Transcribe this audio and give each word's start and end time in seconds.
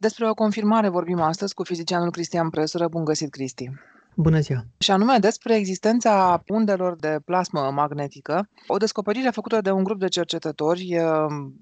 Despre 0.00 0.28
o 0.28 0.34
confirmare 0.34 0.88
vorbim 0.88 1.20
astăzi 1.20 1.54
cu 1.54 1.64
fizicianul 1.64 2.10
Cristian 2.10 2.50
Presură. 2.50 2.88
Bun 2.88 3.04
găsit, 3.04 3.30
Cristi! 3.30 3.70
Bună 4.14 4.40
ziua! 4.40 4.64
Și 4.78 4.90
anume 4.90 5.18
despre 5.18 5.56
existența 5.56 6.42
undelor 6.46 6.96
de 6.96 7.18
plasmă 7.24 7.70
magnetică, 7.74 8.48
o 8.66 8.76
descoperire 8.76 9.30
făcută 9.30 9.60
de 9.60 9.70
un 9.70 9.84
grup 9.84 9.98
de 9.98 10.08
cercetători 10.08 10.88
eh, 10.90 11.04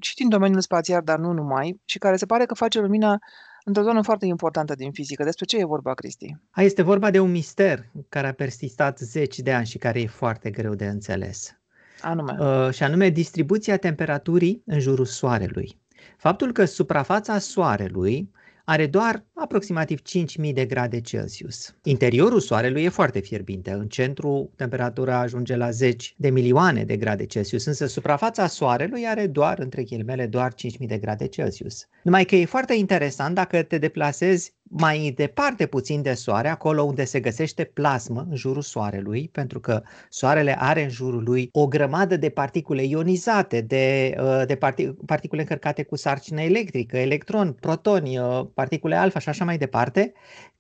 și 0.00 0.14
din 0.14 0.28
domeniul 0.28 0.60
spațial, 0.60 1.02
dar 1.04 1.18
nu 1.18 1.32
numai, 1.32 1.80
și 1.84 1.98
care 1.98 2.16
se 2.16 2.26
pare 2.26 2.44
că 2.44 2.54
face 2.54 2.80
lumină 2.80 3.18
într-o 3.64 3.82
zonă 3.82 4.02
foarte 4.02 4.26
importantă 4.26 4.74
din 4.74 4.92
fizică. 4.92 5.24
Despre 5.24 5.44
ce 5.44 5.58
e 5.58 5.64
vorba, 5.64 5.94
Cristi? 5.94 6.36
A, 6.50 6.62
este 6.62 6.82
vorba 6.82 7.10
de 7.10 7.18
un 7.18 7.30
mister 7.30 7.90
care 8.08 8.26
a 8.26 8.32
persistat 8.32 8.98
zeci 8.98 9.38
de 9.38 9.52
ani 9.52 9.66
și 9.66 9.78
care 9.78 10.00
e 10.00 10.06
foarte 10.06 10.50
greu 10.50 10.74
de 10.74 10.86
înțeles. 10.86 11.56
Anume. 12.00 12.36
Uh, 12.38 12.72
și 12.72 12.82
anume 12.82 13.08
distribuția 13.08 13.76
temperaturii 13.76 14.62
în 14.66 14.80
jurul 14.80 15.04
Soarelui. 15.04 15.84
Faptul 16.16 16.52
că 16.52 16.64
suprafața 16.64 17.38
Soarelui 17.38 18.30
are 18.68 18.86
doar 18.86 19.24
aproximativ 19.34 20.02
5000 20.02 20.52
de 20.52 20.64
grade 20.64 21.00
Celsius. 21.00 21.74
Interiorul 21.82 22.40
Soarelui 22.40 22.84
e 22.84 22.88
foarte 22.88 23.20
fierbinte. 23.20 23.70
În 23.70 23.88
centru 23.88 24.50
temperatura 24.56 25.18
ajunge 25.18 25.56
la 25.56 25.70
10 25.70 26.12
de 26.16 26.30
milioane 26.30 26.84
de 26.84 26.96
grade 26.96 27.26
Celsius, 27.26 27.64
însă 27.64 27.86
suprafața 27.86 28.46
Soarelui 28.46 29.06
are 29.06 29.26
doar, 29.26 29.58
între 29.58 29.82
ghilimele, 29.82 30.26
doar 30.26 30.54
5000 30.54 30.88
de 30.88 30.98
grade 30.98 31.26
Celsius. 31.26 31.88
Numai 32.02 32.24
că 32.24 32.36
e 32.36 32.44
foarte 32.44 32.74
interesant 32.74 33.34
dacă 33.34 33.62
te 33.62 33.78
deplasezi 33.78 34.54
mai 34.68 35.12
departe 35.16 35.66
puțin 35.66 36.02
de 36.02 36.14
Soare, 36.14 36.48
acolo 36.48 36.82
unde 36.82 37.04
se 37.04 37.20
găsește 37.20 37.64
plasmă 37.64 38.26
în 38.30 38.36
jurul 38.36 38.62
Soarelui, 38.62 39.28
pentru 39.32 39.60
că 39.60 39.82
Soarele 40.08 40.56
are 40.58 40.82
în 40.82 40.88
jurul 40.88 41.22
lui 41.22 41.48
o 41.52 41.66
grămadă 41.66 42.16
de 42.16 42.28
particule 42.28 42.84
ionizate, 42.84 43.60
de, 43.60 44.14
uh, 44.20 44.46
de 44.46 44.58
particule 45.06 45.40
încărcate 45.40 45.82
cu 45.82 45.96
sarcină 45.96 46.40
electrică, 46.40 46.96
electroni, 46.96 47.52
protoni, 47.52 48.18
uh, 48.18 48.46
particule 48.54 48.96
alfa 48.96 49.18
și 49.18 49.28
așa 49.28 49.44
mai 49.44 49.58
departe, 49.58 50.12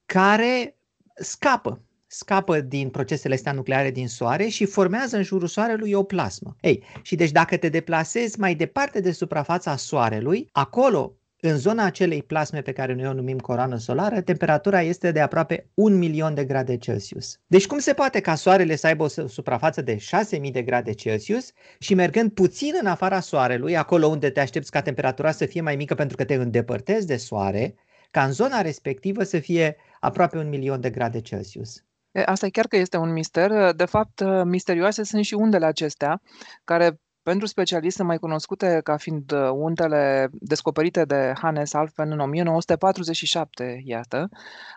care 0.06 0.76
scapă 1.14 1.80
scapă 2.06 2.60
din 2.60 2.88
procesele 2.88 3.34
astea 3.34 3.52
nucleare 3.52 3.90
din 3.90 4.08
Soare 4.08 4.46
și 4.46 4.64
formează 4.64 5.16
în 5.16 5.22
jurul 5.22 5.48
Soarelui 5.48 5.92
o 5.92 6.02
plasmă. 6.02 6.56
Ei, 6.60 6.82
și 7.02 7.16
deci 7.16 7.30
dacă 7.30 7.56
te 7.56 7.68
deplasezi 7.68 8.38
mai 8.38 8.54
departe 8.54 9.00
de 9.00 9.12
suprafața 9.12 9.76
Soarelui, 9.76 10.48
acolo 10.52 11.16
în 11.48 11.56
zona 11.56 11.84
acelei 11.84 12.22
plasme 12.22 12.60
pe 12.60 12.72
care 12.72 12.94
noi 12.94 13.06
o 13.06 13.12
numim 13.12 13.38
coroană 13.38 13.76
solară, 13.76 14.20
temperatura 14.20 14.82
este 14.82 15.10
de 15.10 15.20
aproape 15.20 15.70
1 15.74 15.96
milion 15.96 16.34
de 16.34 16.44
grade 16.44 16.76
Celsius. 16.76 17.38
Deci 17.46 17.66
cum 17.66 17.78
se 17.78 17.92
poate 17.92 18.20
ca 18.20 18.34
Soarele 18.34 18.76
să 18.76 18.86
aibă 18.86 19.04
o 19.04 19.08
suprafață 19.28 19.82
de 19.82 19.96
6000 19.96 20.50
de 20.50 20.62
grade 20.62 20.92
Celsius 20.92 21.50
și 21.78 21.94
mergând 21.94 22.30
puțin 22.30 22.72
în 22.80 22.86
afara 22.86 23.20
Soarelui, 23.20 23.76
acolo 23.76 24.06
unde 24.06 24.30
te 24.30 24.40
aștepți 24.40 24.70
ca 24.70 24.82
temperatura 24.82 25.30
să 25.30 25.46
fie 25.46 25.60
mai 25.60 25.76
mică 25.76 25.94
pentru 25.94 26.16
că 26.16 26.24
te 26.24 26.34
îndepărtezi 26.34 27.06
de 27.06 27.16
Soare, 27.16 27.74
ca 28.10 28.24
în 28.24 28.32
zona 28.32 28.60
respectivă 28.60 29.22
să 29.22 29.38
fie 29.38 29.76
aproape 30.00 30.38
un 30.38 30.48
milion 30.48 30.80
de 30.80 30.90
grade 30.90 31.20
Celsius. 31.20 31.84
Asta 32.24 32.48
chiar 32.48 32.66
că 32.66 32.76
este 32.76 32.96
un 32.96 33.12
mister. 33.12 33.72
De 33.72 33.84
fapt, 33.84 34.22
misterioase 34.44 35.02
sunt 35.02 35.24
și 35.24 35.34
undele 35.34 35.66
acestea, 35.66 36.20
care 36.64 37.00
pentru 37.30 37.46
specialiști 37.46 37.96
sunt 37.96 38.08
mai 38.08 38.18
cunoscute 38.18 38.80
ca 38.84 38.96
fiind 38.96 39.32
uh, 39.32 39.50
untele 39.52 40.28
descoperite 40.32 41.04
de 41.04 41.32
Hannes 41.40 41.72
Alfven 41.72 42.10
în 42.10 42.20
1947, 42.20 43.82
iată, 43.84 44.28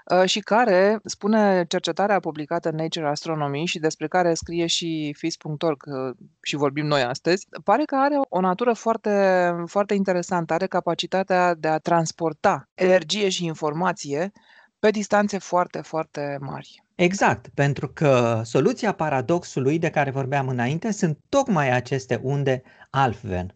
uh, 0.06 0.30
și 0.30 0.40
care, 0.40 1.00
spune 1.04 1.66
cercetarea 1.68 2.20
publicată 2.20 2.70
în 2.70 2.76
Nature 2.76 3.08
Astronomy 3.08 3.66
și 3.66 3.80
despre 3.80 4.08
care 4.08 4.34
scrie 4.34 4.66
și 4.66 5.16
FIS.org 5.18 5.84
uh, 5.86 6.16
și 6.42 6.56
vorbim 6.56 6.86
noi 6.86 7.02
astăzi, 7.02 7.48
pare 7.64 7.84
că 7.84 7.96
are 7.96 8.16
o 8.30 8.40
natură 8.40 8.74
foarte, 8.74 9.54
foarte 9.66 9.94
interesantă, 9.94 10.54
are 10.54 10.68
capacitatea 10.68 11.54
de 11.54 11.68
a 11.68 11.78
transporta 11.78 12.70
energie 12.74 13.30
și 13.30 13.46
informație 13.46 14.32
pe 14.80 14.90
distanțe 14.90 15.38
foarte, 15.38 15.82
foarte 15.82 16.38
mari. 16.40 16.84
Exact, 17.00 17.48
pentru 17.54 17.88
că 17.88 18.42
soluția 18.44 18.92
paradoxului 18.92 19.80
de 19.80 19.90
care 19.90 20.12
vorbeam 20.12 20.48
înainte 20.48 20.92
sunt 20.92 21.20
tocmai 21.30 21.72
aceste 21.72 22.20
unde 22.24 22.62
Alfven. 22.90 23.56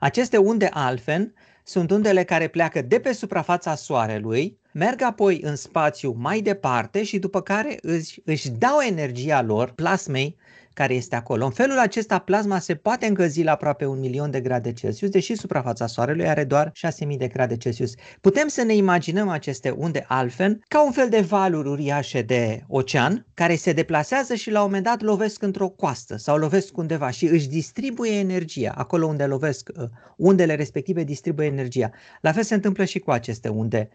Aceste 0.00 0.36
unde 0.36 0.68
Alfven 0.72 1.34
sunt 1.64 1.90
undele 1.90 2.24
care 2.24 2.48
pleacă 2.48 2.82
de 2.82 3.00
pe 3.00 3.12
suprafața 3.12 3.74
Soarelui, 3.74 4.60
merg 4.72 5.02
apoi 5.02 5.40
în 5.42 5.56
spațiu 5.56 6.12
mai 6.18 6.40
departe 6.40 7.02
și 7.02 7.18
după 7.18 7.40
care 7.40 7.78
își, 7.80 8.20
își 8.24 8.50
dau 8.50 8.80
energia 8.86 9.42
lor, 9.42 9.70
plasmei, 9.70 10.36
care 10.74 10.94
este 10.94 11.16
acolo. 11.16 11.44
În 11.44 11.50
felul 11.50 11.78
acesta, 11.78 12.18
plasma 12.18 12.58
se 12.58 12.74
poate 12.74 13.06
încălzi 13.06 13.42
la 13.42 13.52
aproape 13.52 13.86
un 13.86 13.98
milion 14.00 14.30
de 14.30 14.40
grade 14.40 14.72
Celsius, 14.72 15.10
deși 15.10 15.34
suprafața 15.34 15.86
Soarelui 15.86 16.28
are 16.28 16.44
doar 16.44 16.70
6000 16.72 17.16
de 17.16 17.28
grade 17.28 17.56
Celsius. 17.56 17.94
Putem 18.20 18.48
să 18.48 18.62
ne 18.62 18.74
imaginăm 18.74 19.28
aceste 19.28 19.70
unde 19.70 20.04
alfen 20.08 20.62
ca 20.68 20.84
un 20.84 20.92
fel 20.92 21.08
de 21.08 21.20
valuri 21.20 21.68
uriașe 21.68 22.22
de 22.22 22.62
ocean 22.68 23.26
care 23.34 23.54
se 23.54 23.72
deplasează 23.72 24.34
și 24.34 24.50
la 24.50 24.58
un 24.58 24.64
moment 24.64 24.84
dat 24.84 25.00
lovesc 25.00 25.42
într-o 25.42 25.68
coastă 25.68 26.16
sau 26.16 26.36
lovesc 26.36 26.76
undeva 26.76 27.10
și 27.10 27.26
își 27.26 27.48
distribuie 27.48 28.18
energia. 28.18 28.74
Acolo 28.76 29.06
unde 29.06 29.24
lovesc, 29.24 29.68
uh, 29.76 29.88
undele 30.16 30.54
respective 30.54 31.04
distribuie 31.04 31.46
energia. 31.46 31.90
La 32.20 32.32
fel 32.32 32.42
se 32.42 32.54
întâmplă 32.54 32.84
și 32.84 32.98
cu 32.98 33.10
aceste 33.10 33.48
unde 33.48 33.88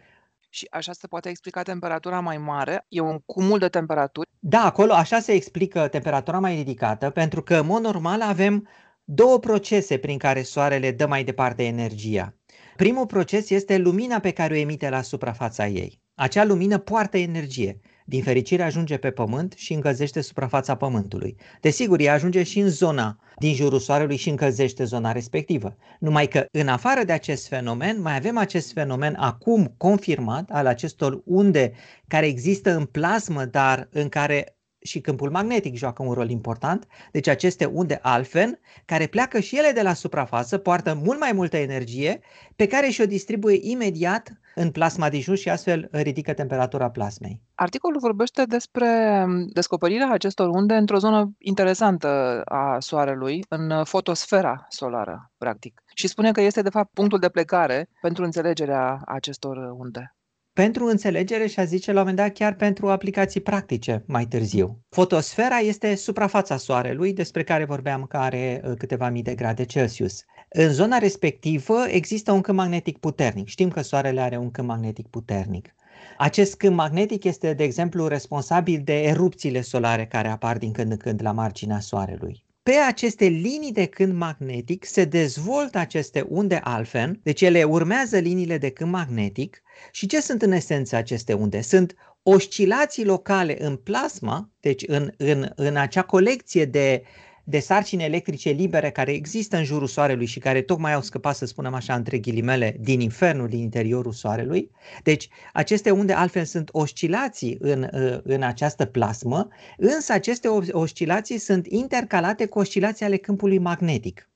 și 0.49 0.67
așa 0.69 0.93
se 0.93 1.07
poate 1.07 1.29
explica 1.29 1.61
temperatura 1.61 2.19
mai 2.19 2.37
mare, 2.37 2.85
e 2.87 2.99
un 2.99 3.19
cumul 3.19 3.59
de 3.59 3.67
temperaturi. 3.67 4.29
Da, 4.39 4.65
acolo 4.65 4.93
așa 4.93 5.19
se 5.19 5.31
explică 5.31 5.87
temperatura 5.87 6.39
mai 6.39 6.55
ridicată, 6.55 7.09
pentru 7.09 7.41
că, 7.43 7.55
în 7.55 7.65
mod 7.65 7.81
normal, 7.81 8.21
avem 8.21 8.67
două 9.03 9.39
procese 9.39 9.97
prin 9.97 10.17
care 10.17 10.41
soarele 10.41 10.91
dă 10.91 11.07
mai 11.07 11.23
departe 11.23 11.63
energia. 11.63 12.33
Primul 12.75 13.05
proces 13.05 13.49
este 13.49 13.77
lumina 13.77 14.19
pe 14.19 14.31
care 14.31 14.53
o 14.53 14.57
emite 14.57 14.89
la 14.89 15.01
suprafața 15.01 15.67
ei. 15.67 16.01
Acea 16.15 16.43
lumină 16.43 16.77
poartă 16.77 17.17
energie 17.17 17.79
din 18.09 18.24
fericire 18.24 18.64
ajunge 18.64 18.97
pe 18.97 19.12
Pământ 19.12 19.53
și 19.58 19.74
încălzește 19.74 20.22
suprafața 20.22 20.75
Pământului. 20.75 21.36
Desigur, 21.62 22.00
ea 22.00 22.14
ajunge 22.14 22.44
și 22.44 22.59
în 22.59 22.70
zona 22.70 23.20
din 23.38 23.53
jurul 23.53 23.80
Soarelui 23.80 24.16
și 24.16 24.30
încălzește 24.30 24.84
zona 24.84 25.12
respectivă. 25.12 25.75
Numai 26.00 26.28
că 26.28 26.46
în 26.52 26.68
afară 26.68 27.03
de 27.03 27.12
acest 27.12 27.47
fenomen, 27.47 28.02
mai 28.02 28.16
avem 28.16 28.38
acest 28.38 28.74
fenomen 28.74 29.16
acum 29.20 29.74
confirmat 29.78 30.50
al 30.52 30.66
acestor 30.66 31.22
unde 31.25 31.72
care 32.08 32.25
există 32.25 32.75
în 32.75 32.86
plasmă, 32.86 33.46
dar 33.46 33.88
în 33.92 34.09
care 34.09 34.59
și 34.81 35.00
câmpul 35.00 35.30
magnetic 35.30 35.76
joacă 35.76 36.03
un 36.03 36.14
rol 36.14 36.30
important, 36.30 36.88
deci 37.12 37.28
aceste 37.28 37.66
unde 37.66 38.00
alfen, 38.02 38.59
care 38.86 39.08
pleacă 39.08 39.40
și 39.40 39.58
ele 39.58 39.72
de 39.72 39.81
la 39.81 39.94
suprafață, 39.94 40.58
poartă 40.58 41.00
mult 41.03 41.20
mai 41.20 41.31
multă 41.31 41.58
energie, 41.58 42.20
pe 42.56 42.68
care 42.68 42.90
și-o 42.90 43.06
distribuie 43.06 43.59
imediat 43.62 44.40
în 44.59 44.72
plasma 44.72 45.09
din 45.09 45.22
jos 45.22 45.40
și 45.40 45.50
astfel 45.50 45.88
ridică 45.92 46.34
temperatura 46.34 46.90
plasmei. 46.90 47.42
Articolul 47.56 48.00
vorbește 48.00 48.44
despre 48.44 49.25
descoperirea 49.53 50.12
acestor 50.12 50.47
unde 50.47 50.74
într-o 50.74 50.97
zonă 50.97 51.31
interesantă 51.38 52.42
a 52.46 52.80
Soarelui, 52.80 53.44
în 53.50 53.84
fotosfera 53.84 54.66
solară, 54.70 55.31
practic. 55.38 55.81
Și 55.94 56.08
spune 56.08 56.31
că 56.31 56.42
este, 56.42 56.62
de 56.62 56.70
fapt, 56.70 56.94
punctul 56.94 57.20
de 57.20 57.30
plecare 57.30 57.90
pentru 58.02 58.24
înțelegerea 58.24 59.02
acestor 59.06 59.58
unde 59.58 60.14
pentru 60.53 60.86
înțelegere 60.86 61.47
și 61.47 61.59
a 61.59 61.64
zice 61.64 61.91
la 61.91 62.00
un 62.00 62.06
moment 62.08 62.28
dat 62.28 62.38
chiar 62.38 62.53
pentru 62.53 62.90
aplicații 62.90 63.41
practice 63.41 64.03
mai 64.08 64.26
târziu. 64.26 64.80
Fotosfera 64.90 65.58
este 65.58 65.96
suprafața 65.96 66.58
Soarelui 66.58 67.14
despre 67.14 67.44
care 67.44 67.66
vorbeam 67.66 68.03
că 68.03 68.18
are 68.18 68.62
uh, 68.64 68.72
câteva 68.78 69.09
mii 69.09 69.22
de 69.22 69.36
grade 69.36 69.66
Celsius. 69.66 70.24
În 70.49 70.73
zona 70.73 70.97
respectivă 70.97 71.85
există 71.87 72.31
un 72.31 72.41
câmp 72.41 72.57
magnetic 72.57 72.97
puternic. 72.97 73.47
Știm 73.47 73.69
că 73.69 73.81
Soarele 73.81 74.21
are 74.21 74.37
un 74.37 74.51
câmp 74.51 74.67
magnetic 74.67 75.07
puternic. 75.07 75.75
Acest 76.17 76.55
câmp 76.55 76.75
magnetic 76.75 77.23
este, 77.23 77.53
de 77.53 77.63
exemplu, 77.63 78.07
responsabil 78.07 78.81
de 78.83 79.01
erupțiile 79.01 79.61
solare 79.61 80.05
care 80.05 80.27
apar 80.27 80.57
din 80.57 80.71
când 80.71 80.91
în 80.91 80.97
când 80.97 81.21
la 81.21 81.31
marginea 81.31 81.79
Soarelui 81.79 82.47
pe 82.69 82.75
aceste 82.75 83.25
linii 83.25 83.71
de 83.71 83.85
câmp 83.85 84.13
magnetic 84.13 84.85
se 84.85 85.05
dezvoltă 85.05 85.77
aceste 85.77 86.21
unde 86.21 86.59
alfen, 86.63 87.19
deci 87.23 87.41
ele 87.41 87.63
urmează 87.63 88.17
liniile 88.17 88.57
de 88.57 88.69
câmp 88.69 88.91
magnetic 88.91 89.61
și 89.91 90.07
ce 90.07 90.21
sunt 90.21 90.41
în 90.41 90.51
esență 90.51 90.95
aceste 90.95 91.34
unde? 91.34 91.61
Sunt 91.61 91.95
oscilații 92.23 93.05
locale 93.05 93.66
în 93.66 93.75
plasma, 93.75 94.49
deci 94.59 94.84
în, 94.87 95.11
în, 95.17 95.52
în 95.55 95.75
acea 95.75 96.02
colecție 96.02 96.66
de 96.66 97.03
de 97.49 97.59
sarcini 97.59 98.03
electrice 98.03 98.49
libere 98.49 98.91
care 98.91 99.11
există 99.11 99.57
în 99.57 99.63
jurul 99.63 99.87
Soarelui 99.87 100.25
și 100.25 100.40
care 100.40 100.61
tocmai 100.61 100.93
au 100.93 101.01
scăpat, 101.01 101.35
să 101.35 101.46
spunem 101.46 101.73
așa, 101.73 101.93
între 101.96 102.17
ghilimele, 102.17 102.75
din 102.79 102.99
infernul 102.99 103.47
din 103.47 103.59
interiorul 103.59 104.11
Soarelui. 104.11 104.72
Deci, 105.03 105.29
aceste 105.53 105.91
unde 105.91 106.13
altfel 106.13 106.46
sunt 106.46 106.69
oscilații 106.72 107.57
în, 107.59 107.87
în 108.23 108.41
această 108.41 108.85
plasmă, 108.85 109.47
însă 109.78 110.13
aceste 110.13 110.47
oscilații 110.72 111.37
sunt 111.37 111.67
intercalate 111.67 112.46
cu 112.46 112.59
oscilații 112.59 113.05
ale 113.05 113.17
câmpului 113.17 113.57
magnetic. 113.57 114.29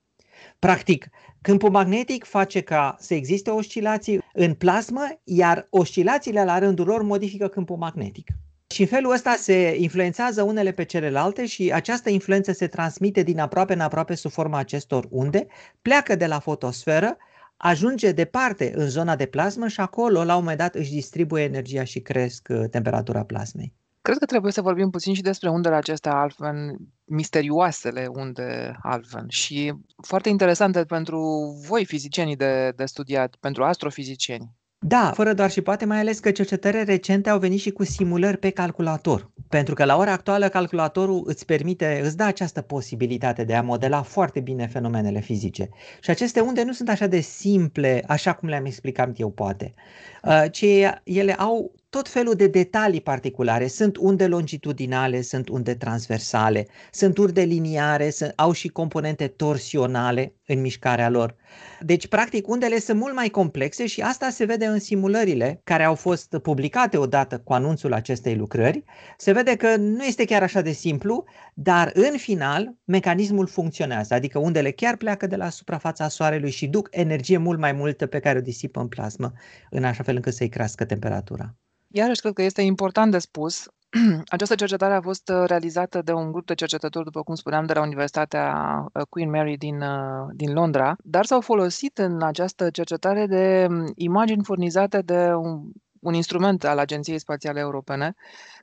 Practic, 0.58 1.08
câmpul 1.40 1.70
magnetic 1.70 2.24
face 2.24 2.60
ca 2.60 2.96
să 2.98 3.14
existe 3.14 3.50
oscilații 3.50 4.20
în 4.32 4.54
plasmă, 4.54 5.20
iar 5.24 5.66
oscilațiile 5.70 6.44
la 6.44 6.58
rândul 6.58 6.86
lor 6.86 7.02
modifică 7.02 7.48
câmpul 7.48 7.76
magnetic. 7.76 8.28
Și 8.74 8.80
în 8.80 8.86
felul 8.86 9.12
ăsta 9.12 9.34
se 9.38 9.76
influențează 9.78 10.42
unele 10.42 10.70
pe 10.72 10.84
celelalte 10.84 11.46
și 11.46 11.72
această 11.72 12.10
influență 12.10 12.52
se 12.52 12.66
transmite 12.66 13.22
din 13.22 13.38
aproape 13.38 13.72
în 13.72 13.80
aproape 13.80 14.14
sub 14.14 14.30
forma 14.30 14.58
acestor 14.58 15.06
unde, 15.10 15.46
pleacă 15.82 16.16
de 16.16 16.26
la 16.26 16.38
fotosferă, 16.38 17.16
ajunge 17.56 18.12
departe 18.12 18.72
în 18.74 18.88
zona 18.88 19.16
de 19.16 19.26
plasmă 19.26 19.68
și 19.68 19.80
acolo, 19.80 20.24
la 20.24 20.34
un 20.34 20.40
moment 20.40 20.58
dat, 20.58 20.74
își 20.74 20.90
distribuie 20.90 21.42
energia 21.42 21.84
și 21.84 22.00
cresc 22.00 22.48
uh, 22.50 22.68
temperatura 22.70 23.24
plasmei. 23.24 23.72
Cred 24.02 24.18
că 24.18 24.24
trebuie 24.24 24.52
să 24.52 24.62
vorbim 24.62 24.90
puțin 24.90 25.14
și 25.14 25.22
despre 25.22 25.48
undele 25.48 25.74
acestea 25.74 26.12
Alphen, 26.12 26.76
misterioasele 27.04 28.06
unde 28.06 28.76
Alphen 28.82 29.26
și 29.28 29.72
foarte 30.02 30.28
interesante 30.28 30.84
pentru 30.84 31.20
voi 31.68 31.84
fizicienii 31.84 32.36
de, 32.36 32.72
de 32.76 32.84
studiat, 32.84 33.36
pentru 33.40 33.64
astrofizicieni. 33.64 34.50
Da, 34.86 35.12
fără 35.14 35.32
doar 35.32 35.50
și 35.50 35.60
poate, 35.60 35.84
mai 35.84 35.98
ales 35.98 36.18
că 36.18 36.30
cercetări 36.30 36.84
recente 36.84 37.30
au 37.30 37.38
venit 37.38 37.60
și 37.60 37.70
cu 37.70 37.84
simulări 37.84 38.36
pe 38.36 38.50
calculator. 38.50 39.30
Pentru 39.48 39.74
că 39.74 39.84
la 39.84 39.96
ora 39.96 40.12
actuală 40.12 40.48
calculatorul 40.48 41.22
îți 41.26 41.44
permite, 41.44 42.00
îți 42.04 42.16
dă 42.16 42.22
această 42.22 42.60
posibilitate 42.60 43.44
de 43.44 43.54
a 43.54 43.62
modela 43.62 44.02
foarte 44.02 44.40
bine 44.40 44.66
fenomenele 44.66 45.20
fizice. 45.20 45.68
Și 46.00 46.10
aceste 46.10 46.40
unde 46.40 46.62
nu 46.62 46.72
sunt 46.72 46.88
așa 46.88 47.06
de 47.06 47.20
simple, 47.20 48.04
așa 48.06 48.32
cum 48.32 48.48
le-am 48.48 48.64
explicat 48.64 49.18
eu 49.18 49.30
poate, 49.30 49.74
uh, 50.22 50.44
ci 50.50 50.64
ele 51.04 51.34
au 51.34 51.72
tot 51.94 52.08
felul 52.08 52.34
de 52.34 52.46
detalii 52.46 53.00
particulare. 53.00 53.66
Sunt 53.66 53.96
unde 53.96 54.26
longitudinale, 54.26 55.22
sunt 55.22 55.48
unde 55.48 55.74
transversale, 55.74 56.66
sunt 56.90 57.18
urde 57.18 57.42
liniare, 57.42 58.10
sunt, 58.10 58.32
au 58.36 58.52
și 58.52 58.68
componente 58.68 59.26
torsionale 59.26 60.34
în 60.46 60.60
mișcarea 60.60 61.08
lor. 61.08 61.36
Deci, 61.80 62.06
practic, 62.06 62.48
undele 62.48 62.78
sunt 62.78 62.98
mult 62.98 63.14
mai 63.14 63.28
complexe 63.28 63.86
și 63.86 64.00
asta 64.00 64.30
se 64.30 64.44
vede 64.44 64.66
în 64.66 64.78
simulările 64.78 65.60
care 65.64 65.84
au 65.84 65.94
fost 65.94 66.38
publicate 66.42 66.96
odată 66.96 67.38
cu 67.38 67.52
anunțul 67.52 67.92
acestei 67.92 68.36
lucrări. 68.36 68.84
Se 69.16 69.32
vede 69.32 69.56
că 69.56 69.76
nu 69.76 70.04
este 70.04 70.24
chiar 70.24 70.42
așa 70.42 70.60
de 70.60 70.72
simplu, 70.72 71.24
dar 71.54 71.90
în 71.94 72.16
final 72.16 72.74
mecanismul 72.84 73.46
funcționează, 73.46 74.14
adică 74.14 74.38
undele 74.38 74.70
chiar 74.70 74.96
pleacă 74.96 75.26
de 75.26 75.36
la 75.36 75.48
suprafața 75.48 76.08
Soarelui 76.08 76.50
și 76.50 76.66
duc 76.66 76.88
energie 76.90 77.36
mult 77.36 77.58
mai 77.58 77.72
multă 77.72 78.06
pe 78.06 78.18
care 78.18 78.38
o 78.38 78.42
disipă 78.42 78.80
în 78.80 78.88
plasmă, 78.88 79.32
în 79.70 79.84
așa 79.84 80.02
fel 80.02 80.14
încât 80.14 80.34
să-i 80.34 80.48
crească 80.48 80.84
temperatura. 80.84 81.54
Iarăși 81.96 82.20
cred 82.20 82.32
că 82.32 82.42
este 82.42 82.62
important 82.62 83.10
de 83.10 83.18
spus, 83.18 83.66
această 84.36 84.54
cercetare 84.54 84.94
a 84.94 85.00
fost 85.00 85.28
uh, 85.28 85.44
realizată 85.46 86.02
de 86.02 86.12
un 86.12 86.32
grup 86.32 86.46
de 86.46 86.54
cercetători, 86.54 87.04
după 87.04 87.22
cum 87.22 87.34
spuneam, 87.34 87.66
de 87.66 87.72
la 87.72 87.80
Universitatea 87.80 88.54
uh, 88.92 89.02
Queen 89.08 89.30
Mary 89.30 89.56
din, 89.56 89.80
uh, 89.80 90.26
din 90.32 90.52
Londra, 90.52 90.96
dar 91.02 91.24
s-au 91.24 91.40
folosit 91.40 91.98
în 91.98 92.22
această 92.22 92.70
cercetare 92.70 93.26
de 93.26 93.66
um, 93.68 93.92
imagini 93.94 94.44
furnizate 94.44 95.00
de 95.00 95.32
un, 95.34 95.60
un 96.00 96.14
instrument 96.14 96.64
al 96.64 96.78
Agenției 96.78 97.18
Spațiale 97.18 97.60
Europene, 97.60 98.14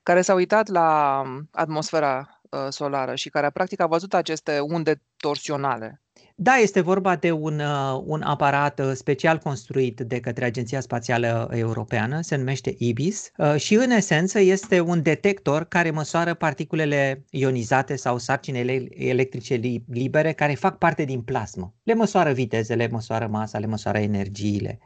care 0.04 0.22
s-a 0.22 0.34
uitat 0.34 0.68
la 0.68 1.22
um, 1.26 1.48
atmosfera 1.52 2.42
solară 2.70 3.16
și 3.16 3.30
care 3.30 3.50
practic 3.50 3.82
a 3.82 3.88
văzut 3.88 4.14
aceste 4.14 4.60
unde 4.60 5.02
torsionale 5.18 6.02
da, 6.36 6.54
este 6.54 6.82
vorba 6.82 7.16
de 7.16 7.32
un, 7.32 7.60
uh, 7.60 8.02
un 8.06 8.22
aparat 8.22 8.80
uh, 8.80 8.92
special 8.94 9.38
construit 9.38 10.00
de 10.00 10.20
către 10.20 10.46
Agenția 10.46 10.80
Spațială 10.80 11.50
Europeană, 11.54 12.22
se 12.22 12.36
numește 12.36 12.76
IBIS 12.78 13.32
uh, 13.38 13.56
și 13.56 13.74
în 13.74 13.90
esență 13.90 14.40
este 14.40 14.80
un 14.80 15.02
detector 15.02 15.64
care 15.64 15.92
măsoară 15.92 16.34
particulele 16.34 17.26
ionizate 17.30 17.96
sau 17.96 18.18
sarcini 18.18 18.90
electrice 18.90 19.60
libere 19.88 20.34
care 20.34 20.54
fac 20.54 20.78
parte 20.78 21.04
din 21.04 21.22
plasmă. 21.22 21.74
Le 21.84 21.94
măsoară 21.94 22.32
vitezele, 22.32 22.88
măsoară 22.92 23.28
masa, 23.28 23.60
le 23.60 23.66
măsoară 23.66 23.98
energiile. 23.98 24.80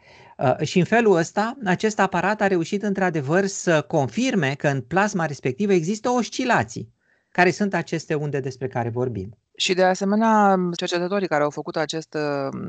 Și 0.61 0.79
în 0.79 0.85
felul 0.85 1.15
ăsta, 1.15 1.57
acest 1.65 1.99
aparat 1.99 2.41
a 2.41 2.47
reușit 2.47 2.83
într-adevăr 2.83 3.45
să 3.45 3.81
confirme 3.81 4.53
că 4.57 4.67
în 4.67 4.81
plasma 4.81 5.25
respectivă 5.25 5.73
există 5.73 6.09
oscilații, 6.09 6.93
care 7.31 7.51
sunt 7.51 7.73
aceste 7.73 8.13
unde 8.13 8.39
despre 8.39 8.67
care 8.67 8.89
vorbim. 8.89 9.37
Și 9.55 9.73
de 9.73 9.83
asemenea, 9.83 10.57
cercetătorii 10.75 11.27
care 11.27 11.43
au 11.43 11.49
făcut 11.49 11.75
acest, 11.75 12.17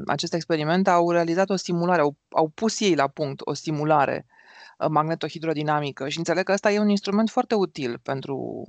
acest 0.07 0.35
experiment 0.35 0.89
au 0.89 1.11
realizat 1.11 1.51
o 1.51 1.57
stimulare, 1.57 2.01
au, 2.01 2.17
au 2.29 2.49
pus 2.55 2.81
ei 2.81 2.95
la 2.95 3.09
punct 3.09 3.41
o 3.45 3.55
stimulare 3.55 4.27
uh, 4.79 4.87
magnetohidrodinamică 4.91 6.09
și 6.09 6.19
înțeleg 6.19 6.45
că 6.45 6.53
ăsta 6.53 6.73
e 6.73 6.79
un 6.79 6.89
instrument 6.89 7.31
foarte 7.31 7.55
util 7.55 7.99
pentru, 8.03 8.65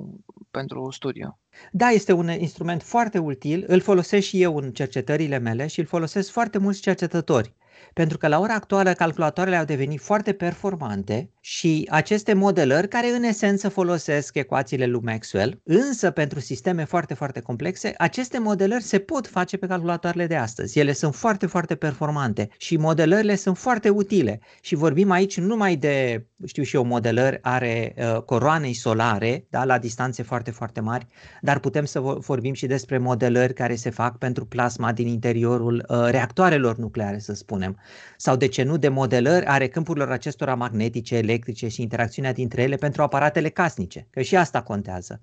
pentru 0.52 0.92
studiu. 0.92 1.40
Da, 1.72 1.88
este 1.88 2.12
un 2.12 2.30
instrument 2.30 2.84
foarte 2.84 3.18
util, 3.18 3.64
îl 3.68 3.81
folosesc 3.81 4.28
și 4.28 4.42
eu 4.42 4.58
în 4.58 4.72
cercetările 4.72 5.38
mele 5.38 5.68
și 5.68 5.80
îl 5.80 5.86
folosesc 5.86 6.31
foarte 6.31 6.58
mulți 6.58 6.81
cercetători. 6.81 7.56
Pentru 7.94 8.18
că 8.18 8.28
la 8.28 8.40
ora 8.40 8.54
actuală 8.54 8.94
calculatoarele 8.94 9.56
au 9.56 9.66
devenit 9.66 10.02
foarte 10.02 10.34
performante 10.34 11.31
și 11.49 11.88
aceste 11.89 12.33
modelări 12.33 12.88
care 12.88 13.07
în 13.07 13.23
esență 13.23 13.69
folosesc 13.69 14.35
ecuațiile 14.35 14.85
lui 14.85 15.01
Maxwell, 15.03 15.61
însă 15.63 16.11
pentru 16.11 16.39
sisteme 16.39 16.83
foarte, 16.83 17.13
foarte 17.13 17.39
complexe, 17.39 17.94
aceste 17.97 18.39
modelări 18.39 18.83
se 18.83 18.99
pot 18.99 19.27
face 19.27 19.57
pe 19.57 19.67
calculatoarele 19.67 20.27
de 20.27 20.35
astăzi. 20.35 20.79
Ele 20.79 20.94
sunt 20.94 21.15
foarte, 21.15 21.45
foarte 21.45 21.75
performante 21.75 22.49
și 22.57 22.77
modelările 22.77 23.35
sunt 23.35 23.57
foarte 23.57 23.89
utile 23.89 24.39
și 24.61 24.75
vorbim 24.75 25.11
aici 25.11 25.39
nu 25.39 25.45
numai 25.45 25.75
de, 25.75 26.25
știu 26.45 26.63
și 26.63 26.75
eu, 26.75 26.83
modelări 26.83 27.39
are 27.41 27.94
uh, 27.97 28.21
coroanei 28.21 28.73
solare, 28.73 29.45
da, 29.49 29.63
la 29.63 29.77
distanțe 29.77 30.23
foarte, 30.23 30.51
foarte 30.51 30.79
mari, 30.79 31.07
dar 31.41 31.59
putem 31.59 31.85
să 31.85 31.99
vorbim 31.99 32.53
și 32.53 32.65
despre 32.65 32.97
modelări 32.97 33.53
care 33.53 33.75
se 33.75 33.89
fac 33.89 34.17
pentru 34.17 34.45
plasma 34.45 34.91
din 34.91 35.07
interiorul 35.07 35.85
uh, 35.88 36.07
reactoarelor 36.09 36.77
nucleare, 36.77 37.19
să 37.19 37.33
spunem, 37.33 37.77
sau 38.17 38.35
de 38.35 38.47
ce 38.47 38.63
nu 38.63 38.77
de 38.77 38.89
modelări 38.89 39.45
are 39.45 39.67
câmpurilor 39.67 40.11
acestora 40.11 40.55
magnetice, 40.55 41.19
electrice 41.38 41.68
și 41.68 41.81
interacțiunea 41.81 42.34
dintre 42.34 42.62
ele 42.62 42.75
pentru 42.75 43.01
aparatele 43.01 43.50
casnice, 43.50 44.07
că 44.10 44.22
și 44.22 44.36
asta 44.36 44.62
contează. 44.62 45.22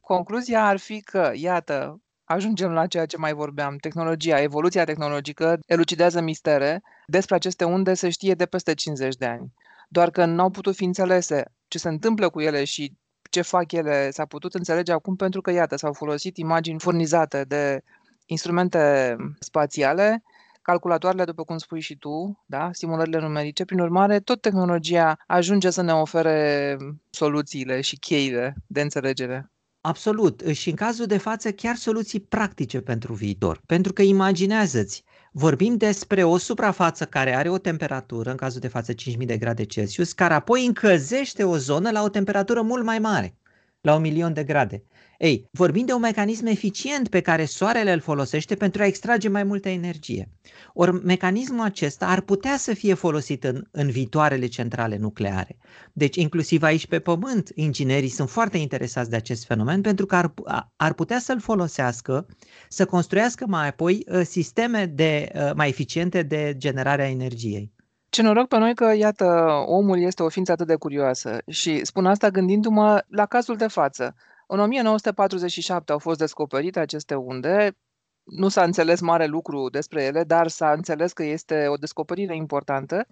Concluzia 0.00 0.66
ar 0.66 0.76
fi 0.76 1.00
că, 1.00 1.30
iată, 1.34 2.00
ajungem 2.24 2.70
la 2.72 2.86
ceea 2.86 3.06
ce 3.06 3.16
mai 3.16 3.32
vorbeam, 3.32 3.76
tehnologia, 3.76 4.40
evoluția 4.40 4.84
tehnologică 4.84 5.58
elucidează 5.66 6.20
mistere, 6.20 6.82
despre 7.06 7.34
aceste 7.34 7.64
unde 7.64 7.94
se 7.94 8.08
știe 8.10 8.34
de 8.34 8.46
peste 8.46 8.74
50 8.74 9.16
de 9.16 9.26
ani. 9.26 9.52
Doar 9.88 10.10
că 10.10 10.24
nu 10.24 10.42
au 10.42 10.50
putut 10.50 10.74
fi 10.74 10.84
înțelese 10.84 11.44
ce 11.68 11.78
se 11.78 11.88
întâmplă 11.88 12.28
cu 12.28 12.40
ele 12.40 12.64
și 12.64 12.92
ce 13.30 13.42
fac 13.42 13.72
ele 13.72 14.10
s-a 14.10 14.24
putut 14.24 14.54
înțelege 14.54 14.92
acum 14.92 15.16
pentru 15.16 15.40
că, 15.40 15.50
iată, 15.50 15.76
s-au 15.76 15.92
folosit 15.92 16.36
imagini 16.36 16.80
furnizate 16.80 17.44
de 17.44 17.82
instrumente 18.26 19.16
spațiale 19.38 20.22
calculatoarele, 20.62 21.24
după 21.24 21.44
cum 21.44 21.58
spui 21.58 21.80
și 21.80 21.96
tu, 21.96 22.44
da? 22.46 22.68
simulările 22.72 23.20
numerice. 23.20 23.64
Prin 23.64 23.80
urmare, 23.80 24.20
tot 24.20 24.40
tehnologia 24.40 25.18
ajunge 25.26 25.70
să 25.70 25.82
ne 25.82 25.92
ofere 25.92 26.76
soluțiile 27.10 27.80
și 27.80 27.98
cheile 27.98 28.54
de 28.66 28.80
înțelegere. 28.80 29.50
Absolut. 29.80 30.42
Și 30.52 30.68
în 30.70 30.76
cazul 30.76 31.06
de 31.06 31.18
față, 31.18 31.52
chiar 31.52 31.76
soluții 31.76 32.20
practice 32.20 32.80
pentru 32.80 33.12
viitor. 33.12 33.60
Pentru 33.66 33.92
că 33.92 34.02
imaginează-ți, 34.02 35.04
vorbim 35.32 35.76
despre 35.76 36.24
o 36.24 36.36
suprafață 36.36 37.04
care 37.04 37.36
are 37.36 37.48
o 37.48 37.58
temperatură, 37.58 38.30
în 38.30 38.36
cazul 38.36 38.60
de 38.60 38.68
față 38.68 38.92
5000 38.92 39.26
de 39.26 39.38
grade 39.38 39.64
Celsius, 39.64 40.12
care 40.12 40.34
apoi 40.34 40.66
încălzește 40.66 41.44
o 41.44 41.56
zonă 41.56 41.90
la 41.90 42.02
o 42.02 42.08
temperatură 42.08 42.62
mult 42.62 42.84
mai 42.84 42.98
mare, 42.98 43.34
la 43.80 43.94
un 43.94 44.00
milion 44.00 44.32
de 44.32 44.44
grade. 44.44 44.84
Ei, 45.22 45.48
vorbim 45.52 45.86
de 45.86 45.92
un 45.92 46.00
mecanism 46.00 46.46
eficient 46.46 47.08
pe 47.08 47.20
care 47.20 47.44
soarele 47.44 47.92
îl 47.92 48.00
folosește 48.00 48.54
pentru 48.54 48.82
a 48.82 48.86
extrage 48.86 49.28
mai 49.28 49.42
multă 49.42 49.68
energie. 49.68 50.30
Ori 50.74 51.04
mecanismul 51.04 51.64
acesta 51.64 52.06
ar 52.06 52.20
putea 52.20 52.56
să 52.56 52.74
fie 52.74 52.94
folosit 52.94 53.44
în, 53.44 53.62
în 53.70 53.90
viitoarele 53.90 54.46
centrale 54.46 54.96
nucleare. 54.96 55.56
Deci, 55.92 56.16
inclusiv 56.16 56.62
aici 56.62 56.86
pe 56.86 56.98
Pământ, 56.98 57.50
inginerii 57.54 58.08
sunt 58.08 58.30
foarte 58.30 58.58
interesați 58.58 59.10
de 59.10 59.16
acest 59.16 59.46
fenomen 59.46 59.80
pentru 59.80 60.06
că 60.06 60.16
ar, 60.16 60.34
ar 60.76 60.92
putea 60.92 61.18
să-l 61.18 61.40
folosească 61.40 62.26
să 62.68 62.84
construiască 62.84 63.44
mai 63.48 63.68
apoi 63.68 64.04
uh, 64.06 64.20
sisteme 64.24 64.84
de, 64.84 65.30
uh, 65.34 65.50
mai 65.54 65.68
eficiente 65.68 66.22
de 66.22 66.54
generare 66.56 67.02
a 67.02 67.08
energiei. 67.08 67.72
Ce 68.08 68.22
noroc 68.22 68.48
pe 68.48 68.58
noi 68.58 68.74
că, 68.74 68.92
iată, 68.96 69.24
omul 69.66 70.00
este 70.02 70.22
o 70.22 70.28
ființă 70.28 70.52
atât 70.52 70.66
de 70.66 70.74
curioasă 70.74 71.38
și 71.50 71.84
spun 71.84 72.06
asta 72.06 72.28
gândindu-mă 72.28 73.02
la 73.08 73.26
cazul 73.26 73.56
de 73.56 73.66
față. 73.66 74.14
În 74.52 74.60
1947 74.60 75.92
au 75.92 75.98
fost 75.98 76.18
descoperite 76.18 76.80
aceste 76.80 77.14
unde. 77.14 77.76
Nu 78.22 78.48
s-a 78.48 78.62
înțeles 78.62 79.00
mare 79.00 79.26
lucru 79.26 79.68
despre 79.68 80.02
ele, 80.02 80.24
dar 80.24 80.48
s-a 80.48 80.72
înțeles 80.72 81.12
că 81.12 81.22
este 81.22 81.66
o 81.66 81.76
descoperire 81.76 82.36
importantă 82.36 83.06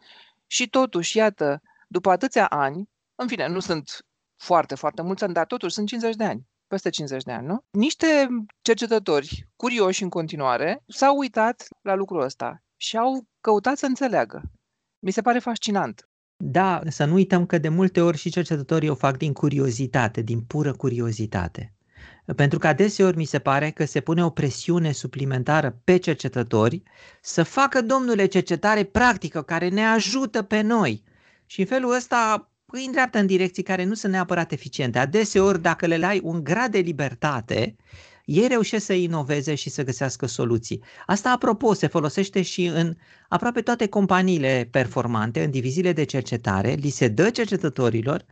și 0.46 0.68
totuși, 0.68 1.16
iată, 1.16 1.62
după 1.88 2.10
atâția 2.10 2.46
ani, 2.46 2.88
în 3.14 3.26
fine, 3.26 3.48
nu 3.48 3.60
sunt 3.60 4.06
foarte, 4.36 4.74
foarte 4.74 5.02
mulți 5.02 5.24
ani, 5.24 5.32
dar 5.32 5.46
totuși 5.46 5.74
sunt 5.74 5.88
50 5.88 6.14
de 6.14 6.24
ani, 6.24 6.46
peste 6.66 6.90
50 6.90 7.22
de 7.22 7.32
ani, 7.32 7.46
nu? 7.46 7.64
Niște 7.70 8.28
cercetători 8.60 9.48
curioși 9.56 10.02
în 10.02 10.08
continuare 10.08 10.82
s-au 10.86 11.16
uitat 11.16 11.66
la 11.82 11.94
lucrul 11.94 12.20
ăsta 12.20 12.62
și 12.76 12.96
au 12.96 13.26
căutat 13.40 13.76
să 13.76 13.86
înțeleagă. 13.86 14.42
Mi 14.98 15.10
se 15.10 15.20
pare 15.20 15.38
fascinant. 15.38 16.08
Da, 16.44 16.80
să 16.88 17.04
nu 17.04 17.14
uităm 17.14 17.46
că 17.46 17.58
de 17.58 17.68
multe 17.68 18.00
ori 18.00 18.16
și 18.16 18.30
cercetătorii 18.30 18.88
o 18.88 18.94
fac 18.94 19.16
din 19.16 19.32
curiozitate, 19.32 20.22
din 20.22 20.40
pură 20.40 20.72
curiozitate. 20.72 21.72
Pentru 22.36 22.58
că 22.58 22.66
adeseori 22.66 23.16
mi 23.16 23.24
se 23.24 23.38
pare 23.38 23.70
că 23.70 23.84
se 23.84 24.00
pune 24.00 24.24
o 24.24 24.30
presiune 24.30 24.92
suplimentară 24.92 25.80
pe 25.84 25.96
cercetători 25.96 26.82
să 27.22 27.42
facă, 27.42 27.82
domnule, 27.82 28.26
cercetare 28.26 28.84
practică 28.84 29.42
care 29.42 29.68
ne 29.68 29.84
ajută 29.84 30.42
pe 30.42 30.60
noi. 30.60 31.02
Și 31.46 31.60
în 31.60 31.66
felul 31.66 31.94
ăsta 31.94 32.50
îi 32.66 32.84
îndreaptă 32.84 33.18
în 33.18 33.26
direcții 33.26 33.62
care 33.62 33.84
nu 33.84 33.94
sunt 33.94 34.12
neapărat 34.12 34.52
eficiente. 34.52 34.98
Adeseori, 34.98 35.62
dacă 35.62 35.86
le 35.86 36.06
ai 36.06 36.20
un 36.22 36.44
grad 36.44 36.70
de 36.70 36.78
libertate, 36.78 37.76
ei 38.28 38.46
reușesc 38.48 38.84
să 38.84 38.92
inoveze 38.92 39.54
și 39.54 39.70
să 39.70 39.84
găsească 39.84 40.26
soluții. 40.26 40.82
Asta, 41.06 41.30
apropo, 41.30 41.72
se 41.72 41.86
folosește 41.86 42.42
și 42.42 42.64
în 42.64 42.96
aproape 43.28 43.60
toate 43.60 43.88
companiile 43.88 44.68
performante, 44.70 45.44
în 45.44 45.50
diviziile 45.50 45.92
de 45.92 46.04
cercetare, 46.04 46.72
li 46.72 46.88
se 46.88 47.08
dă 47.08 47.30
cercetătorilor 47.30 48.24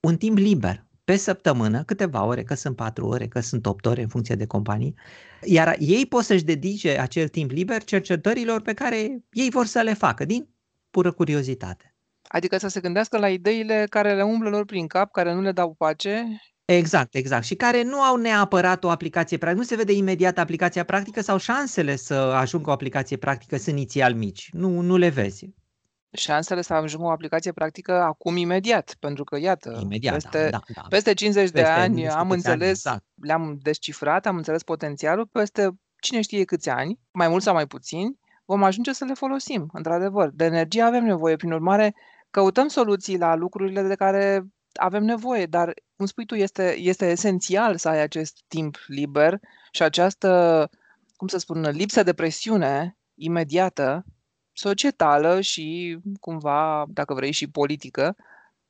un 0.00 0.16
timp 0.16 0.36
liber 0.36 0.84
pe 1.04 1.16
săptămână, 1.16 1.82
câteva 1.82 2.24
ore, 2.24 2.42
că 2.42 2.54
sunt 2.54 2.76
4 2.76 3.06
ore, 3.06 3.28
că 3.28 3.40
sunt 3.40 3.66
8 3.66 3.86
ore 3.86 4.02
în 4.02 4.08
funcție 4.08 4.34
de 4.34 4.46
companii, 4.46 4.94
iar 5.42 5.76
ei 5.78 6.06
pot 6.06 6.24
să-și 6.24 6.44
dedice 6.44 6.98
acel 6.98 7.28
timp 7.28 7.50
liber 7.50 7.84
cercetărilor 7.84 8.60
pe 8.60 8.74
care 8.74 9.24
ei 9.30 9.50
vor 9.50 9.66
să 9.66 9.80
le 9.80 9.94
facă, 9.94 10.24
din 10.24 10.48
pură 10.90 11.12
curiozitate. 11.12 11.94
Adică 12.22 12.58
să 12.58 12.68
se 12.68 12.80
gândească 12.80 13.18
la 13.18 13.28
ideile 13.28 13.86
care 13.90 14.14
le 14.14 14.22
umblă 14.22 14.48
lor 14.48 14.64
prin 14.64 14.86
cap, 14.86 15.10
care 15.10 15.32
nu 15.32 15.40
le 15.40 15.52
dau 15.52 15.74
pace 15.74 16.40
Exact, 16.66 17.14
exact. 17.14 17.44
Și 17.44 17.54
care 17.54 17.82
nu 17.82 18.00
au 18.00 18.16
neapărat 18.16 18.84
o 18.84 18.90
aplicație 18.90 19.36
practică. 19.36 19.62
Nu 19.62 19.68
se 19.68 19.76
vede 19.76 19.92
imediat 19.92 20.38
aplicația 20.38 20.84
practică 20.84 21.20
sau 21.20 21.38
șansele 21.38 21.96
să 21.96 22.14
ajungă 22.14 22.70
o 22.70 22.72
aplicație 22.72 23.16
practică 23.16 23.56
sunt 23.56 23.76
inițial 23.76 24.14
mici. 24.14 24.48
Nu, 24.52 24.80
nu 24.80 24.96
le 24.96 25.08
vezi. 25.08 25.48
Șansele 26.10 26.62
să 26.62 26.74
ajungă 26.74 27.06
o 27.06 27.10
aplicație 27.10 27.52
practică 27.52 27.92
acum 27.92 28.36
imediat, 28.36 28.96
pentru 29.00 29.24
că 29.24 29.38
iată, 29.38 29.78
imediat, 29.82 30.12
peste, 30.12 30.38
da, 30.38 30.48
da, 30.50 30.58
da. 30.74 30.86
peste 30.88 31.14
50 31.14 31.42
peste 31.42 31.60
de 31.60 31.66
ani 31.66 32.08
am 32.08 32.30
înțeles, 32.30 32.60
ani, 32.60 32.68
exact. 32.68 33.04
le-am 33.22 33.58
descifrat, 33.62 34.26
am 34.26 34.36
înțeles 34.36 34.62
potențialul, 34.62 35.26
peste 35.26 35.70
cine 36.00 36.20
știe 36.20 36.44
câți 36.44 36.68
ani, 36.68 36.98
mai 37.10 37.28
mult 37.28 37.42
sau 37.42 37.54
mai 37.54 37.66
puțini, 37.66 38.18
vom 38.44 38.62
ajunge 38.62 38.92
să 38.92 39.04
le 39.04 39.14
folosim, 39.14 39.68
într-adevăr. 39.72 40.30
De 40.34 40.44
energie 40.44 40.82
avem 40.82 41.04
nevoie, 41.04 41.36
prin 41.36 41.52
urmare, 41.52 41.94
căutăm 42.30 42.68
soluții 42.68 43.18
la 43.18 43.34
lucrurile 43.34 43.82
de 43.82 43.94
care 43.94 44.46
avem 44.76 45.04
nevoie, 45.04 45.46
dar, 45.46 45.74
cum 45.96 46.06
spui 46.06 46.26
tu, 46.26 46.34
este, 46.34 46.76
este 46.78 47.10
esențial 47.10 47.76
să 47.76 47.88
ai 47.88 48.00
acest 48.00 48.44
timp 48.48 48.76
liber 48.86 49.40
și 49.70 49.82
această, 49.82 50.70
cum 51.16 51.28
să 51.28 51.38
spun, 51.38 51.60
lipsă 51.60 52.02
de 52.02 52.12
presiune 52.12 52.98
imediată, 53.14 54.04
societală 54.52 55.40
și, 55.40 55.98
cumva, 56.20 56.84
dacă 56.88 57.14
vrei, 57.14 57.32
și 57.32 57.50
politică, 57.50 58.16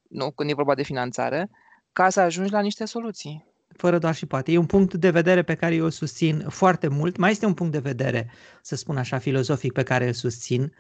nu 0.09 0.31
când 0.31 0.51
e 0.51 0.55
vorba 0.55 0.75
de 0.75 0.83
finanțare, 0.83 1.51
ca 1.93 2.09
să 2.09 2.21
ajungi 2.21 2.53
la 2.53 2.61
niște 2.61 2.85
soluții. 2.85 3.55
Fără 3.77 3.99
doar 3.99 4.15
și 4.15 4.27
poate. 4.27 4.53
E 4.53 4.59
un 4.59 4.67
punct 4.67 4.95
de 4.95 5.11
vedere 5.11 5.43
pe 5.43 5.55
care 5.55 5.75
eu 5.75 5.85
îl 5.85 5.91
susțin 5.91 6.45
foarte 6.49 6.89
mult. 6.89 7.17
Mai 7.17 7.31
este 7.31 7.47
un 7.47 7.55
punct 7.55 7.73
de 7.73 7.79
vedere, 7.79 8.31
să 8.63 8.77
spun 8.77 8.97
așa, 8.97 9.19
filozofic 9.19 9.73
pe 9.73 9.83
care 9.83 10.07
îl 10.07 10.13
susțin, 10.13 10.73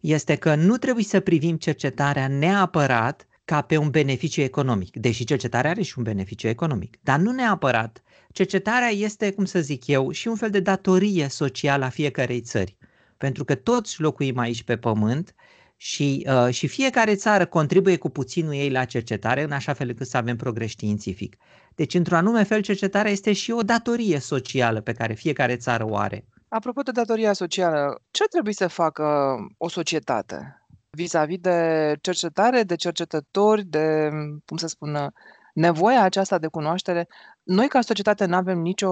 este 0.00 0.36
că 0.36 0.54
nu 0.54 0.76
trebuie 0.76 1.04
să 1.04 1.20
privim 1.20 1.56
cercetarea 1.56 2.28
neapărat 2.28 3.26
ca 3.44 3.60
pe 3.60 3.76
un 3.76 3.90
beneficiu 3.90 4.40
economic, 4.40 4.96
deși 4.96 5.24
cercetarea 5.24 5.70
are 5.70 5.82
și 5.82 5.94
un 5.96 6.04
beneficiu 6.04 6.48
economic, 6.48 6.98
dar 7.02 7.18
nu 7.18 7.30
neapărat. 7.30 8.02
Cercetarea 8.32 8.88
este, 8.88 9.32
cum 9.32 9.44
să 9.44 9.60
zic 9.60 9.86
eu, 9.86 10.10
și 10.10 10.28
un 10.28 10.36
fel 10.36 10.50
de 10.50 10.60
datorie 10.60 11.28
socială 11.28 11.84
a 11.84 11.88
fiecarei 11.88 12.40
țări, 12.40 12.76
pentru 13.16 13.44
că 13.44 13.54
toți 13.54 14.00
locuim 14.00 14.38
aici 14.38 14.62
pe 14.62 14.76
pământ 14.76 15.34
și, 15.76 16.26
uh, 16.28 16.54
și 16.54 16.66
fiecare 16.66 17.14
țară 17.14 17.46
contribuie 17.46 17.96
cu 17.96 18.08
puținul 18.08 18.52
ei 18.52 18.70
la 18.70 18.84
cercetare, 18.84 19.42
în 19.42 19.52
așa 19.52 19.72
fel 19.72 19.88
încât 19.88 20.06
să 20.06 20.16
avem 20.16 20.36
progres 20.36 20.70
științific. 20.70 21.36
Deci, 21.74 21.94
într-un 21.94 22.16
anume 22.16 22.42
fel, 22.42 22.62
cercetarea 22.62 23.10
este 23.10 23.32
și 23.32 23.50
o 23.50 23.62
datorie 23.62 24.18
socială 24.18 24.80
pe 24.80 24.92
care 24.92 25.14
fiecare 25.14 25.56
țară 25.56 25.84
o 25.88 25.96
are. 25.96 26.24
Apropo 26.48 26.82
de 26.82 26.90
datoria 26.90 27.32
socială, 27.32 28.02
ce 28.10 28.24
trebuie 28.24 28.54
să 28.54 28.66
facă 28.66 29.36
o 29.58 29.68
societate 29.68 30.61
vis-a-vis 30.96 31.38
de 31.38 31.96
cercetare, 32.00 32.62
de 32.62 32.74
cercetători, 32.74 33.64
de, 33.64 34.10
cum 34.44 34.56
să 34.56 34.66
spun, 34.66 35.12
nevoia 35.54 36.02
aceasta 36.02 36.38
de 36.38 36.46
cunoaștere. 36.46 37.08
Noi, 37.42 37.68
ca 37.68 37.80
societate, 37.80 38.24
nu 38.24 38.36
avem 38.36 38.58
nicio 38.58 38.90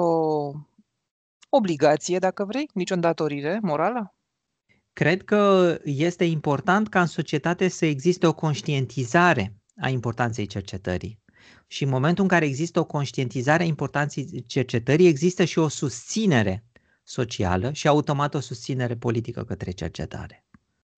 obligație, 1.48 2.18
dacă 2.18 2.44
vrei, 2.44 2.68
nicio 2.74 2.94
îndatorire 2.94 3.58
morală? 3.62 4.14
Cred 4.92 5.24
că 5.24 5.76
este 5.84 6.24
important 6.24 6.88
ca 6.88 7.00
în 7.00 7.06
societate 7.06 7.68
să 7.68 7.86
existe 7.86 8.26
o 8.26 8.34
conștientizare 8.34 9.54
a 9.80 9.88
importanței 9.88 10.46
cercetării. 10.46 11.18
Și 11.66 11.84
în 11.84 11.90
momentul 11.90 12.22
în 12.22 12.28
care 12.28 12.44
există 12.44 12.80
o 12.80 12.84
conștientizare 12.84 13.62
a 13.62 13.66
importanței 13.66 14.44
cercetării, 14.46 15.06
există 15.06 15.44
și 15.44 15.58
o 15.58 15.68
susținere 15.68 16.64
socială 17.02 17.72
și 17.72 17.88
automat 17.88 18.34
o 18.34 18.40
susținere 18.40 18.96
politică 18.96 19.44
către 19.44 19.70
cercetare. 19.70 20.44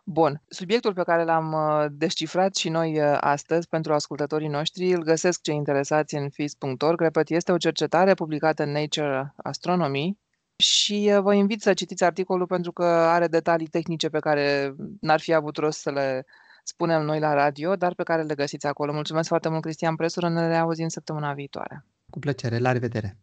Bun. 0.04 0.42
Subiectul 0.48 0.94
pe 0.94 1.02
care 1.02 1.24
l-am 1.24 1.52
uh, 1.52 1.86
descifrat 1.90 2.54
și 2.56 2.68
noi 2.68 3.00
uh, 3.00 3.16
astăzi 3.20 3.68
pentru 3.68 3.92
ascultătorii 3.92 4.48
noștri 4.48 4.92
îl 4.92 5.02
găsesc 5.02 5.40
cei 5.40 5.54
interesați 5.54 6.14
în 6.14 6.30
FIS.org. 6.30 7.00
Repet, 7.00 7.30
este 7.30 7.52
o 7.52 7.56
cercetare 7.56 8.14
publicată 8.14 8.62
în 8.62 8.70
Nature 8.70 9.32
Astronomy 9.36 10.18
și 10.56 11.10
uh, 11.14 11.20
vă 11.20 11.34
invit 11.34 11.62
să 11.62 11.74
citiți 11.74 12.04
articolul 12.04 12.46
pentru 12.46 12.72
că 12.72 12.84
are 12.84 13.26
detalii 13.26 13.66
tehnice 13.66 14.08
pe 14.08 14.18
care 14.18 14.74
n-ar 15.00 15.20
fi 15.20 15.32
avut 15.32 15.56
rost 15.56 15.80
să 15.80 15.90
le 15.90 16.24
spunem 16.64 17.02
noi 17.02 17.20
la 17.20 17.34
radio, 17.34 17.76
dar 17.76 17.94
pe 17.94 18.02
care 18.02 18.22
le 18.22 18.34
găsiți 18.34 18.66
acolo. 18.66 18.92
Mulțumesc 18.92 19.28
foarte 19.28 19.48
mult, 19.48 19.62
Cristian 19.62 19.96
Presură, 19.96 20.28
ne 20.28 20.58
auzim 20.58 20.88
săptămâna 20.88 21.32
viitoare. 21.32 21.86
Cu 22.10 22.18
plăcere, 22.18 22.58
la 22.58 22.72
revedere! 22.72 23.18